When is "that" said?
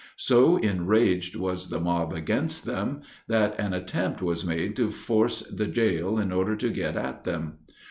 3.27-3.59